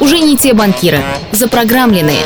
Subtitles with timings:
[0.00, 2.22] Уже не те банкиры, запрограммленные.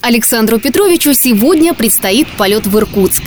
[0.00, 3.22] Александру Петровичу сегодня предстоит полет в Иркутск.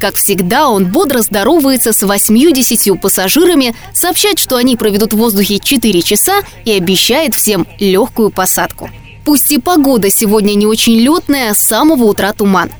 [0.00, 6.02] Как всегда, он бодро здоровается с 80 пассажирами, сообщает, что они проведут в воздухе 4
[6.02, 8.90] часа и обещает всем легкую посадку.
[9.24, 12.70] Пусть и погода сегодня не очень летная, с самого утра туман.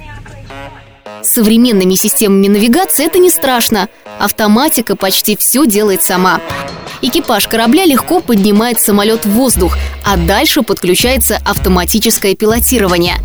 [1.24, 3.88] С современными системами навигации это не страшно.
[4.18, 6.38] Автоматика почти все делает сама.
[7.00, 13.16] Экипаж корабля легко поднимает самолет в воздух, а дальше подключается автоматическое пилотирование.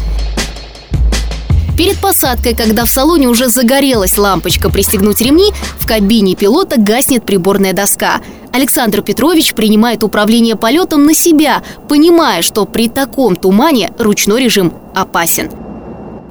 [1.78, 7.74] Перед посадкой, когда в салоне уже загорелась лампочка «Пристегнуть ремни», в кабине пилота гаснет приборная
[7.74, 8.22] доска.
[8.54, 15.52] Александр Петрович принимает управление полетом на себя, понимая, что при таком тумане ручной режим опасен.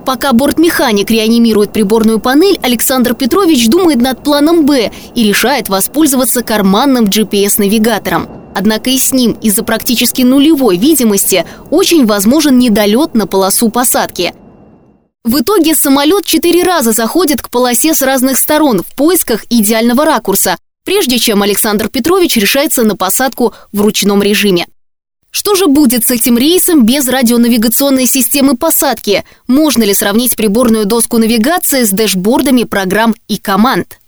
[0.09, 7.05] Пока бортмеханик реанимирует приборную панель, Александр Петрович думает над планом «Б» и решает воспользоваться карманным
[7.05, 8.27] GPS-навигатором.
[8.55, 14.33] Однако и с ним из-за практически нулевой видимости очень возможен недолет на полосу посадки–
[15.25, 20.57] в итоге самолет четыре раза заходит к полосе с разных сторон в поисках идеального ракурса,
[20.87, 24.69] прежде чем Александр Петрович решается на посадку в ручном режиме.
[25.39, 29.23] Что же будет с этим рейсом без радионавигационной системы посадки?
[29.47, 34.01] Можно ли сравнить приборную доску навигации с дэшбордами программ и команд?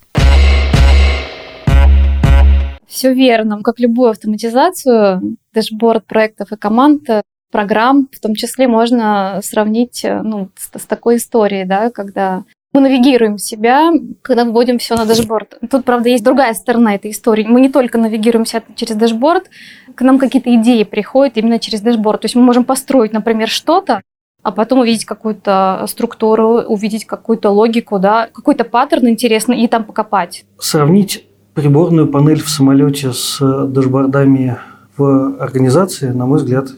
[2.89, 3.63] Все верно.
[3.63, 7.09] Как любую автоматизацию, дэшборд проектов и команд
[7.53, 12.81] программ, в том числе можно сравнить э, ну, с, с такой историей, да, когда мы
[12.81, 13.91] навигируем себя,
[14.23, 15.59] когда вводим все на дашборд.
[15.71, 17.45] Тут, правда, есть другая сторона этой истории.
[17.45, 19.51] Мы не только навигируем себя через дашборд,
[19.95, 22.21] к нам какие-то идеи приходят именно через дашборд.
[22.21, 24.03] То есть мы можем построить, например, что-то,
[24.43, 30.45] а потом увидеть какую-то структуру, увидеть какую-то логику, да, какой-то паттерн интересный и там покопать.
[30.59, 34.59] Сравнить приборную панель в самолете с дашбордами
[34.97, 36.69] в организации, на мой взгляд,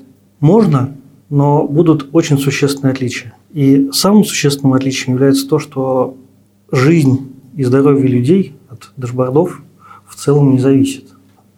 [0.41, 0.97] можно,
[1.32, 3.32] но будут очень существенные отличия.
[3.54, 6.15] И самым существенным отличием является то, что
[6.70, 9.62] жизнь и здоровье людей от дашбордов
[10.06, 11.06] в целом не зависит.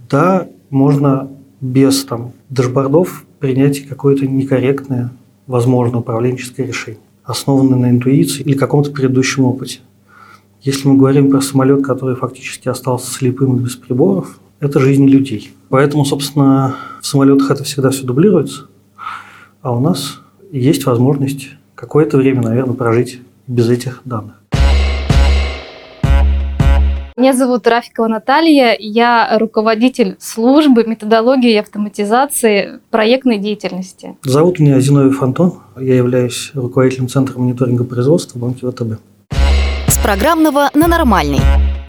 [0.08, 1.28] Да, можно
[1.60, 5.10] без там, дашбордов принять какое-то некорректное,
[5.48, 9.80] возможно, управленческое решение, основанное на интуиции или каком-то предыдущем опыте.
[10.62, 15.50] Если мы говорим про самолет, который фактически остался слепым и без приборов, это жизни людей.
[15.68, 18.68] Поэтому, собственно, в самолетах это всегда все дублируется.
[19.64, 20.18] А у нас
[20.52, 24.34] есть возможность какое-то время, наверное, прожить без этих данных.
[27.16, 34.18] Меня зовут Рафикова Наталья, я руководитель службы методологии и автоматизации проектной деятельности.
[34.22, 39.00] Зовут меня Зиновий Антон, я являюсь руководителем Центра мониторинга производства в банке ВТБ.
[39.88, 41.40] С программного на нормальный.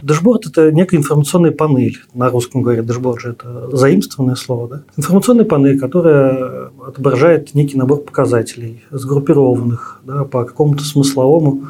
[0.06, 1.98] Дашборд– это некая информационная панель.
[2.14, 4.68] На русском говорят дашборд же это заимствованное слово.
[4.68, 4.84] Да?
[4.98, 11.64] Информационная панель, которая отображает некий набор показателей, сгруппированных да, по какому-то смысловому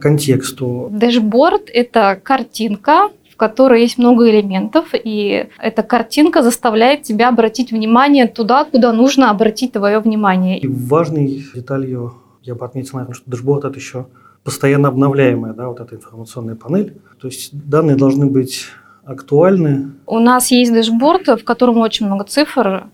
[0.00, 0.88] контексту.
[0.90, 8.26] Дашборд– это картинка, в которой есть много элементов, и эта картинка заставляет тебя обратить внимание
[8.26, 10.58] туда, куда нужно обратить твое внимание.
[10.58, 14.06] И важной деталью я бы отметил, наверное, что дашборд– это еще
[14.44, 16.96] постоянно обновляемая, да, вот эта информационная панель.
[17.20, 18.66] То есть данные должны быть
[19.04, 19.92] актуальны.
[20.06, 22.86] У нас есть дэшборд, в котором очень много цифр,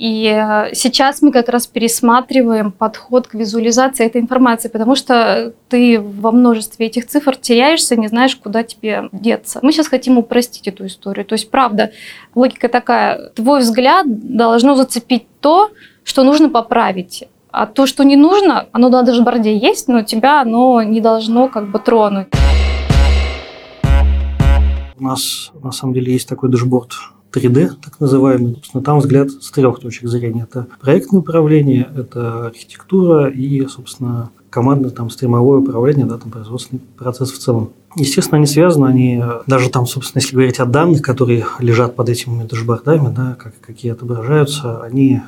[0.00, 6.00] и э, сейчас мы как раз пересматриваем подход к визуализации этой информации, потому что ты
[6.00, 9.58] во множестве этих цифр теряешься, не знаешь, куда тебе деться.
[9.60, 11.26] Мы сейчас хотим упростить эту историю.
[11.26, 11.92] То есть, правда,
[12.34, 15.70] логика такая, твой взгляд должно зацепить то,
[16.02, 17.28] что нужно поправить.
[17.52, 21.68] А то, что не нужно, оно на дашборде есть, но тебя оно не должно как
[21.68, 22.28] бы тронуть.
[24.96, 26.92] У нас на самом деле есть такой дашборд
[27.32, 28.54] 3D, так называемый.
[28.54, 30.46] Собственно, там взгляд с трех точек зрения.
[30.48, 37.32] Это проектное управление, это архитектура и, собственно, командное там стримовое управление, да, там производственный процесс
[37.32, 37.70] в целом.
[37.96, 42.44] Естественно, они связаны, они даже там, собственно, если говорить о данных, которые лежат под этими
[42.44, 45.22] дашбордами, да, как, какие отображаются, они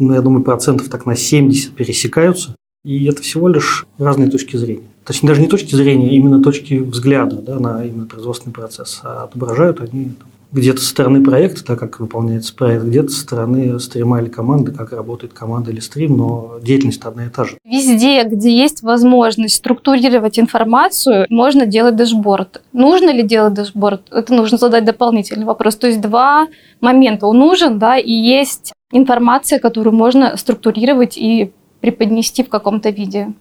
[0.00, 2.56] ну, я думаю, процентов так на 70 пересекаются.
[2.84, 4.88] И это всего лишь разные точки зрения.
[5.04, 9.00] Точнее, даже не точки зрения, а именно точки взгляда да, на именно производственный процесс.
[9.02, 10.12] А отображают они
[10.52, 14.92] где-то со стороны проекта, так как выполняется проект, где-то со стороны стрима или команды, как
[14.92, 17.56] работает команда или стрим, но деятельность одна и та же.
[17.64, 22.62] Везде, где есть возможность структурировать информацию, можно делать дашборд.
[22.72, 24.02] Нужно ли делать дашборд?
[24.10, 25.76] Это нужно задать дополнительный вопрос.
[25.76, 26.48] То есть два
[26.80, 27.26] момента.
[27.26, 33.32] Он нужен, да, и есть информация, которую можно структурировать и преподнести в каком-то виде.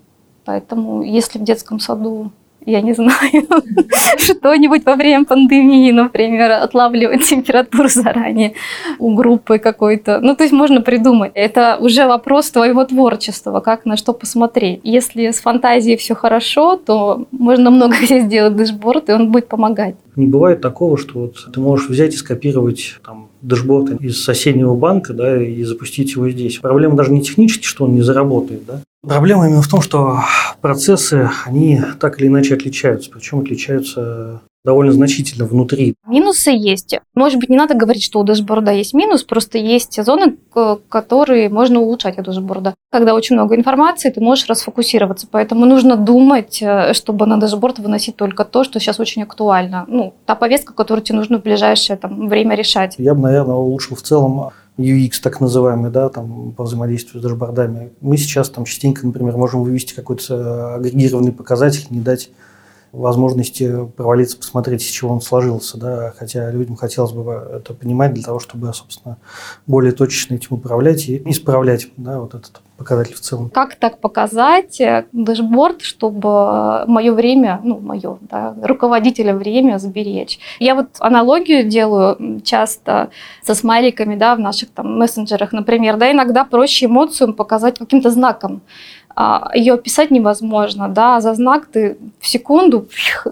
[0.46, 2.32] Поэтому если в детском саду
[2.66, 3.48] я не знаю,
[4.18, 8.54] что-нибудь во время пандемии, например, отлавливать температуру заранее
[9.00, 10.20] у группы какой-то.
[10.20, 11.32] Ну, то есть можно придумать.
[11.36, 14.82] Это уже вопрос твоего творчества, как на что посмотреть.
[14.84, 19.96] Если с фантазией все хорошо, то можно много сделать дэшборд, и он будет помогать.
[20.16, 25.14] Не бывает такого, что вот ты можешь взять и скопировать там, дэшборд из соседнего банка
[25.14, 26.58] да, и запустить его здесь.
[26.58, 30.20] Проблема даже не технически, что он не заработает, да, Проблема именно в том, что
[30.60, 35.96] процессы, они так или иначе отличаются, причем отличаются довольно значительно внутри.
[36.06, 36.98] Минусы есть.
[37.16, 40.38] Может быть, не надо говорить, что у дэшборда есть минус, просто есть зоны,
[40.90, 42.76] которые можно улучшать у дэшборда.
[42.92, 48.16] Когда очень много информации, ты можешь расфокусироваться, поэтому нужно думать, э, чтобы на дэшборд выносить
[48.16, 49.86] только то, что сейчас очень актуально.
[49.88, 52.96] Ну, та повестка, которую тебе нужно в ближайшее там, время решать.
[52.98, 57.92] Я бы, наверное, улучшил в целом UX так называемый, да, там, по взаимодействию с дашбордами.
[58.02, 62.30] Мы сейчас там частенько, например, можем вывести какой-то агрегированный показатель, не дать
[62.92, 68.24] возможности провалиться, посмотреть, из чего он сложился, да, хотя людям хотелось бы это понимать для
[68.24, 69.18] того, чтобы, собственно,
[69.68, 73.50] более точечно этим управлять и исправлять, да, вот этот показатель в целом.
[73.50, 80.40] Как так показать э, дэшборд, чтобы мое время, ну, мое, да, руководителя время сберечь?
[80.60, 83.10] Я вот аналогию делаю часто
[83.44, 88.62] со смайликами, да, в наших там мессенджерах, например, да, иногда проще эмоцию показать каким-то знаком.
[89.22, 92.88] А, ее описать невозможно, да, за знак ты в секунду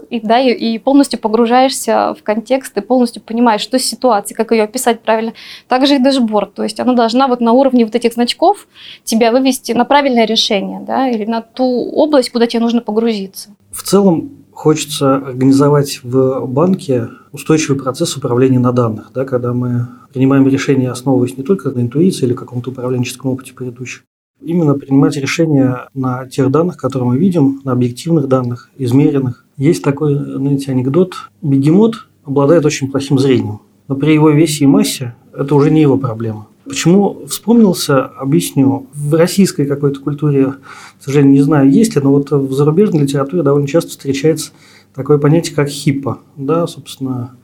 [0.10, 5.00] и, да, и полностью погружаешься в контекст, и полностью понимаешь, что ситуация, как ее описать
[5.00, 5.32] правильно.
[5.70, 8.68] Также и дэшборд, то есть она должна вот на уровне вот этих значков
[9.06, 13.52] тебя вывести на правильное решение, да, или на ту область, куда тебе нужно погрузиться.
[13.72, 20.46] В целом хочется организовать в банке устойчивый процесс управления на данных, да, когда мы принимаем
[20.50, 24.04] решения, основываясь не только на интуиции или каком-то управленческом опыте предыдущих,
[24.42, 29.46] Именно принимать решения на тех данных, которые мы видим, на объективных данных, измеренных.
[29.58, 31.16] Есть такой, знаете, анекдот.
[31.42, 35.98] Бегемот обладает очень плохим зрением, но при его весе и массе это уже не его
[35.98, 36.48] проблема.
[36.66, 38.88] Почему вспомнился, объясню.
[38.94, 40.56] В российской какой-то культуре,
[41.00, 44.52] к сожалению, не знаю, есть ли, но вот в зарубежной литературе довольно часто встречается
[44.94, 46.20] такое понятие, как хиппа.
[46.36, 47.38] Да, собственно,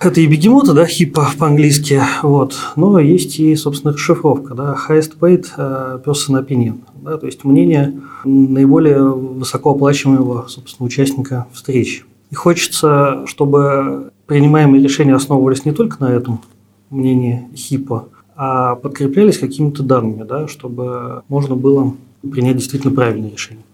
[0.00, 2.56] это и бегемота, да, хипа по-английски, вот.
[2.76, 8.00] Но есть и, собственно, расшифровка, да, highest paid э, person opinion, да, то есть мнение
[8.24, 12.04] наиболее высокооплачиваемого, собственно, участника встречи.
[12.30, 16.40] И хочется, чтобы принимаемые решения основывались не только на этом
[16.88, 23.64] мнении хипа, а подкреплялись какими-то данными, да, чтобы можно было принять действительно правильное решение.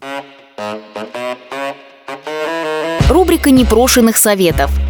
[3.08, 4.72] Рубрика непрошенных советов–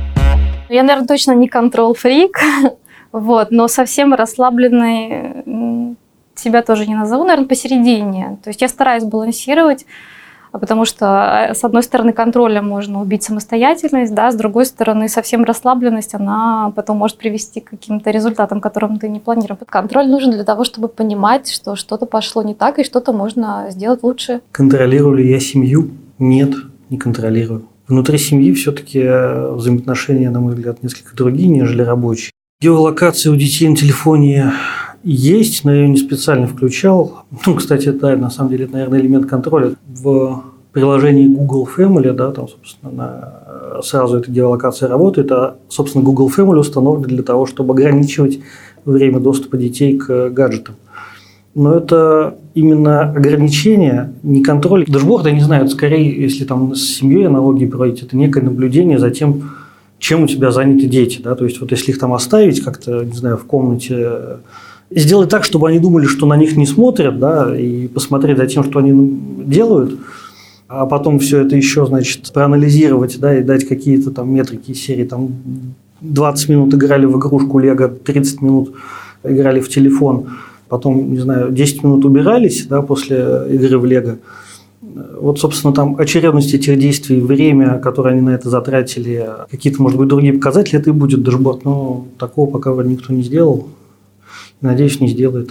[0.68, 2.38] я, наверное, точно не контрол-фрик,
[3.12, 5.96] вот, но совсем расслабленной
[6.38, 8.38] себя тоже не назову, наверное, посередине.
[8.42, 9.86] То есть я стараюсь балансировать,
[10.52, 15.44] потому что, э, с одной стороны, контролем можно убить самостоятельность, да, с другой стороны, совсем
[15.44, 19.60] расслабленность, она потом может привести к каким-то результатам, которым ты не планировал.
[19.66, 24.02] Контроль нужен для того, чтобы понимать, что что-то пошло не так, и что-то можно сделать
[24.02, 24.40] лучше.
[24.52, 25.90] Контролирую ли я семью?
[26.18, 26.54] Нет,
[26.90, 27.66] не контролирую.
[27.88, 32.32] Внутри семьи все-таки э, взаимоотношения, на мой взгляд, несколько другие, нежели рабочие.
[32.60, 34.52] Геолокация у детей на телефоне
[35.04, 37.24] есть, но я ее не специально включал.
[37.46, 39.74] Ну, кстати, да, на самом деле, это, наверное, элемент контроля.
[39.86, 40.42] В
[40.72, 46.58] приложении Google Family, да, там, собственно, э, сразу эта геолокация работает, а, собственно, Google Family
[46.58, 48.40] установлен для того, чтобы ограничивать
[48.84, 50.74] время доступа детей к гаджетам
[51.56, 54.84] но это именно ограничение, не контроль.
[54.86, 59.10] Дашборд, я не знаю, скорее, если там с семьей аналогии проводить, это некое наблюдение за
[59.10, 59.52] тем,
[59.98, 61.22] чем у тебя заняты дети.
[61.22, 61.34] Да?
[61.34, 64.38] То есть, вот если их там оставить как-то, не знаю, в комнате,
[64.90, 68.62] сделать так, чтобы они думали, что на них не смотрят, да, и посмотреть за тем,
[68.62, 69.98] что они делают,
[70.68, 75.30] а потом все это еще, значит, проанализировать, да, и дать какие-то там метрики серии, там
[76.02, 78.74] 20 минут играли в игрушку Лего, 30 минут
[79.24, 80.26] играли в телефон–
[80.68, 84.18] потом, не знаю, 10 минут убирались да, после игры в Лего.
[85.20, 90.08] Вот, собственно, там очередность этих действий, время, которое они на это затратили, какие-то, может быть,
[90.08, 91.64] другие показатели, это и будет дашборд.
[91.64, 93.68] Но такого пока никто не сделал.
[94.60, 95.50] Надеюсь, не сделает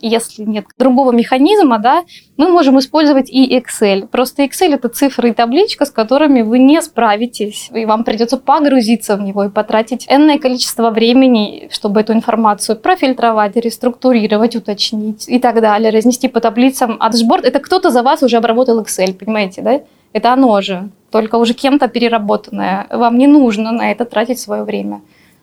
[0.00, 2.04] если нет другого механизма, да,
[2.36, 4.06] мы можем использовать и Excel.
[4.06, 9.16] Просто Excel это цифры и табличка, с которыми вы не справитесь, и вам придется погрузиться
[9.16, 15.60] в него и потратить энное количество времени, чтобы эту информацию профильтровать, реструктурировать, уточнить и так
[15.60, 16.96] далее, разнести по таблицам.
[17.00, 17.10] А
[17.42, 19.80] это кто-то за вас уже обработал Excel, понимаете, да?
[20.12, 22.86] Это оно же, только уже кем-то переработанное.
[22.90, 25.00] Вам не нужно на это тратить свое время.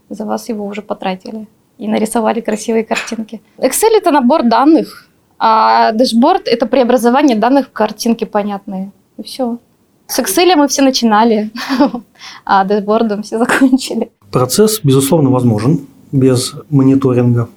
[0.09, 1.47] За вас его уже потратили
[1.77, 3.41] и нарисовали красивые картинки.
[3.58, 8.91] Excel это набор данных, А дэшборд– это преобразование данных в картинки понятные.
[9.17, 9.58] И все.
[10.08, 11.51] С Excel мы все начинали,
[12.46, 14.12] а дэшбордом все закончили.
[14.32, 15.79] Процесс, безусловно, возможен
[16.12, 17.50] без мониторинга.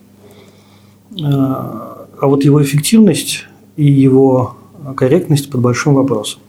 [1.22, 3.46] А вот его эффективность
[3.76, 4.56] и его
[4.96, 6.40] корректность под большим вопросом.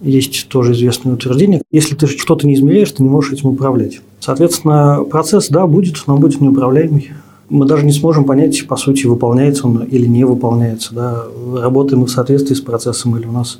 [0.00, 1.62] Есть тоже известное утверждение.
[1.70, 4.00] Если ты что-то не измеряешь, ты не можешь этим управлять.
[4.18, 7.12] Соответственно, процесс, да, будет, но будет неуправляемый.
[7.50, 10.94] Мы даже не сможем понять, по сути, выполняется он или не выполняется.
[10.94, 11.24] Да.
[11.60, 13.58] Работаем мы в соответствии с процессом, или у нас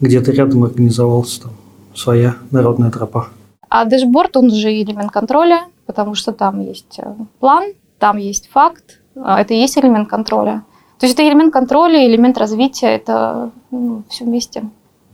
[0.00, 1.52] где-то рядом организовался там
[1.94, 3.28] своя народная тропа.
[3.68, 9.00] А дэшборд, он же элемент контроля, потому что там есть э, план, там есть факт,
[9.14, 10.64] а это и есть элемент контроля.
[10.98, 14.64] То есть это элемент контроля, элемент развития, это ну, все вместе.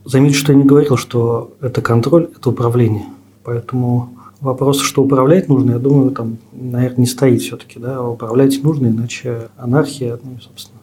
[0.07, 3.07] Заметьте, что я не говорил, что это контроль, это управление.
[3.43, 4.11] Поэтому
[4.41, 7.81] вопрос, что управлять нужно, я думаю, там, наверное, не стоит все-таки.
[7.81, 8.01] Да?
[8.03, 10.79] Управлять нужно, иначе анархия, ну, собственно,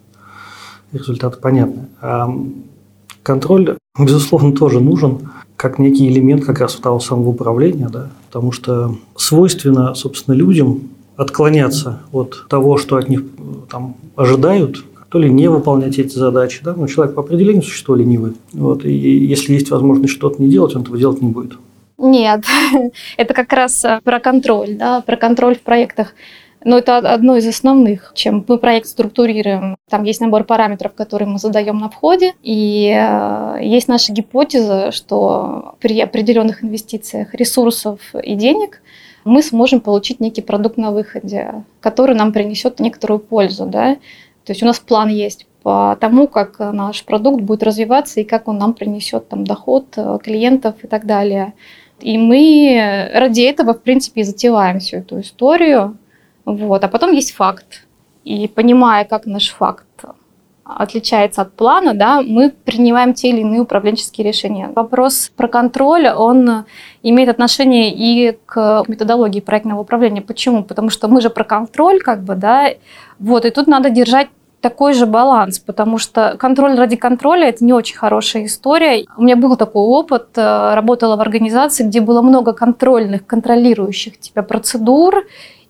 [0.92, 1.88] результаты понятны.
[2.02, 2.30] А
[3.24, 8.10] контроль, безусловно, тоже нужен как некий элемент как раз того самого управления, да?
[8.28, 13.24] потому что свойственно, собственно, людям отклоняться от того, что от них
[13.70, 16.62] там, ожидают, то ли не выполнять эти задачи.
[16.64, 16.74] Да?
[16.76, 18.34] Но человек по определению существо ленивый.
[18.52, 21.52] Вот, и если есть возможность что-то не делать, он этого делать не будет.
[22.00, 22.44] Нет,
[23.18, 26.16] это как раз э, про контроль, да, про контроль в проектах.
[26.66, 29.76] Но это одно из основных, чем мы проект структурируем.
[29.88, 35.76] Там есть набор параметров, которые мы задаем на входе, и э, есть наша гипотеза, что
[35.80, 38.82] при определенных инвестициях ресурсов и денег
[39.26, 43.68] мы сможем получить некий продукт на выходе, который нам принесет некоторую пользу.
[43.68, 43.98] Да?
[44.46, 48.48] То есть у нас план есть по тому, как наш продукт будет развиваться и как
[48.48, 51.54] он нам принесет там, доход э, клиентов и так далее.
[52.02, 55.98] И мы ради этого, в принципе, и затеваем всю эту историю.
[56.44, 56.84] Вот.
[56.84, 57.86] А потом есть факт.
[58.26, 59.86] И понимая, как наш факт
[60.64, 64.72] отличается от плана, да, мы принимаем те или иные управленческие решения.
[64.74, 66.66] Вопрос про контроль, он
[67.02, 70.22] имеет отношение и к методологии проектного управления.
[70.22, 70.64] Почему?
[70.64, 72.70] Потому что мы же про контроль, как бы, да,
[73.20, 74.30] вот, и тут надо держать
[74.62, 79.06] такой же баланс, потому что контроль ради контроля– это не очень хорошая история.
[79.18, 84.42] У меня был такой опыт, э, работала в организации, где было много контрольных, контролирующих тебя
[84.42, 85.26] процедур,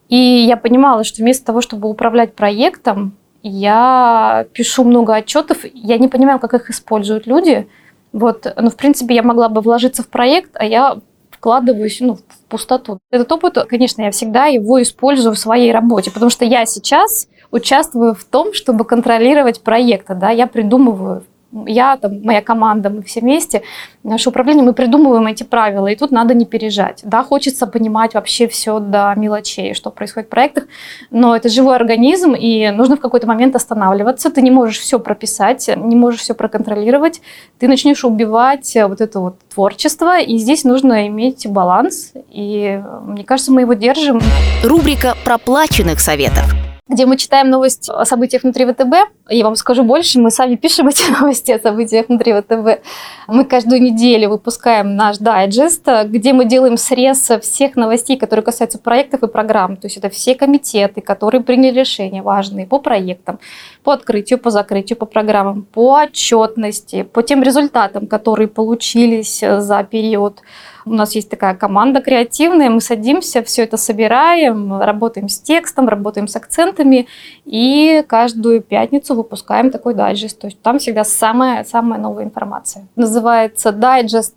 [0.09, 6.07] и я понимала, что вместо того, чтобы управлять проектом, я пишу много отчетов, я не
[6.07, 7.67] понимаю, как их используют люди.
[8.13, 10.97] Вот, но, в принципе, я могла бы вложиться в проект, а я
[11.29, 12.99] вкладываюсь ну, в пустоту.
[13.11, 18.15] Этот опыт, конечно, я всегда его использую в своей работе, потому что я сейчас участвую
[18.15, 20.15] в том, чтобы контролировать проекты.
[20.15, 20.29] Да?
[20.29, 21.23] Я придумываю
[21.65, 23.63] я, там, моя команда, мы все вместе,
[24.03, 27.01] наше управление, мы придумываем эти правила, и тут надо не пережать.
[27.03, 30.65] Да, хочется понимать вообще все до мелочей, что происходит в проектах,
[31.11, 34.29] но это живой организм, и нужно в какой-то момент останавливаться.
[34.29, 37.21] Ты не можешь все прописать, не можешь все проконтролировать,
[37.59, 43.51] ты начнешь убивать вот это вот творчество, и здесь нужно иметь баланс, и мне кажется,
[43.51, 44.21] мы его держим.
[44.63, 46.53] Рубрика проплаченных советов
[46.93, 48.93] где мы читаем новости о событиях внутри ВТБ.
[49.29, 52.83] Я вам скажу больше, мы сами пишем эти новости о событиях внутри ВТБ.
[53.27, 59.23] Мы каждую неделю выпускаем наш дайджест, где мы делаем срез всех новостей, которые касаются проектов
[59.23, 59.75] и программ.
[59.77, 63.39] То есть это все комитеты, которые приняли решения важные по проектам,
[63.83, 70.41] по открытию, по закрытию, по программам, по отчетности, по тем результатам, которые получились за период
[70.85, 76.27] у нас есть такая команда креативная, мы садимся, все это собираем, работаем с текстом, работаем
[76.27, 77.07] с акцентами,
[77.45, 80.39] и каждую пятницу выпускаем такой дайджест.
[80.39, 82.87] То есть там всегда самая, самая новая информация.
[82.95, 84.35] Называется дайджест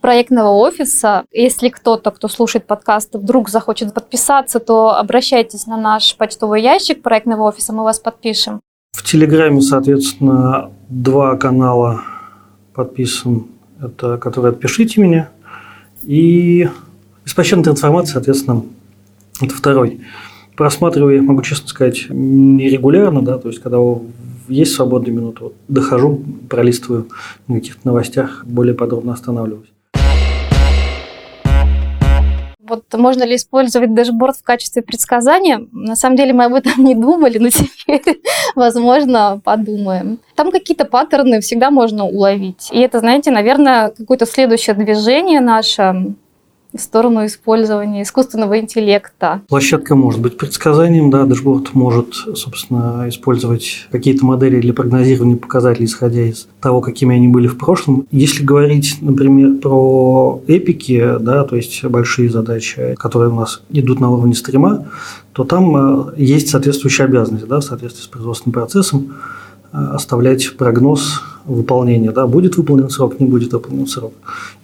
[0.00, 1.24] проектного офиса.
[1.32, 7.48] Если кто-то, кто слушает подкаст, вдруг захочет подписаться, то обращайтесь на наш почтовый ящик проектного
[7.48, 8.60] офиса, мы вас подпишем.
[8.92, 12.02] В Телеграме, соответственно, два канала
[12.74, 13.46] подписан.
[13.80, 15.30] Это который «Отпишите меня»,
[16.08, 16.70] и
[17.26, 18.64] беспощадная трансформация, соответственно,
[19.42, 20.00] это второй.
[20.56, 23.78] Просматриваю я, могу честно сказать, нерегулярно, да, то есть когда
[24.48, 27.08] есть свободные минуты, вот, дохожу, пролистываю
[27.46, 29.68] на каких-то новостях, более подробно останавливаюсь.
[32.68, 35.66] Вот можно ли использовать дэшборд в качестве предсказания?
[35.72, 38.20] На самом деле мы об этом не думали, но теперь,
[38.54, 40.18] возможно, подумаем.
[40.34, 42.68] Там какие-то паттерны всегда можно уловить.
[42.70, 46.14] И это, знаете, наверное, какое-то следующее движение наше
[46.74, 49.40] в сторону использования искусственного интеллекта.
[49.48, 56.22] Площадка может быть предсказанием, да, дашборд может, собственно, использовать какие-то модели для прогнозирования показателей, исходя
[56.22, 58.06] из того, какими они были в прошлом.
[58.10, 64.10] Если говорить, например, про эпики, да, то есть большие задачи, которые у нас идут на
[64.10, 64.86] уровне стрима,
[65.32, 69.14] то там э, есть соответствующая обязанность, да, в соответствии с производственным процессом,
[69.72, 72.10] оставлять прогноз выполнения.
[72.10, 74.12] Да, будет выполнен срок, не будет выполнен срок.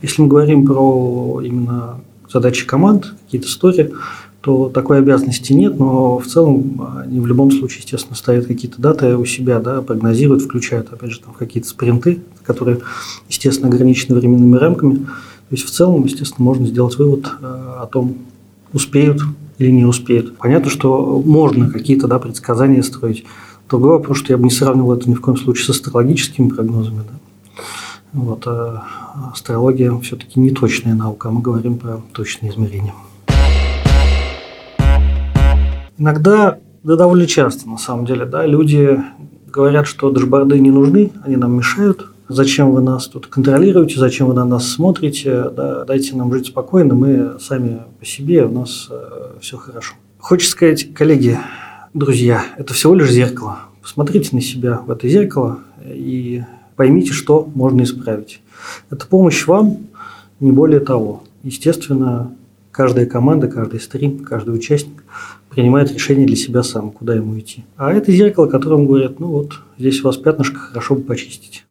[0.03, 3.93] Если мы говорим про именно задачи команд, какие-то истории,
[4.41, 9.17] то такой обязанности нет, но в целом они в любом случае, естественно, ставят какие-то даты
[9.17, 12.81] у себя, да, прогнозируют, включают, опять же, там какие-то спринты, которые,
[13.27, 14.97] естественно, ограничены временными рамками.
[14.97, 18.17] То есть в целом, естественно, можно сделать вывод э, о том,
[18.75, 19.23] успеют
[19.57, 20.37] или не успеют.
[20.37, 23.25] Понятно, что можно какие-то да, предсказания строить.
[23.68, 26.99] Другой вопрос, что я бы не сравнивал это ни в коем случае с астрологическими прогнозами.
[26.99, 27.62] Да.
[28.12, 28.85] Вот, а
[29.33, 32.94] астрология все-таки не точная наука, а мы говорим про точные измерения.
[35.97, 39.00] Иногда, да довольно часто на самом деле, да, люди
[39.47, 42.06] говорят, что дашборды не нужны, они нам мешают.
[42.28, 46.94] Зачем вы нас тут контролируете, зачем вы на нас смотрите, да, дайте нам жить спокойно,
[46.94, 49.94] мы сами по себе, у нас э, все хорошо.
[50.18, 51.38] Хочется сказать, коллеги,
[51.95, 53.61] друзья, это всего лишь зеркало.
[53.81, 56.43] Посмотрите на себя в это зеркало и
[56.77, 58.41] поймите, что можно исправить.
[58.91, 59.79] Это помощь вам,
[60.41, 61.23] не более того.
[61.45, 62.33] Естественно,
[62.73, 65.05] каждая команда, каждый стрим, каждый участник
[65.51, 67.65] принимает решение для себя сам, куда ему идти.
[67.77, 71.65] А это зеркало, которому говорят, ну вот, здесь у вас пятнышко, хорошо бы почистить.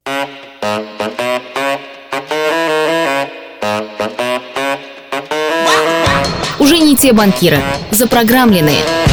[6.60, 7.58] Уже не те банкиры,
[7.92, 8.84] запрограммленные–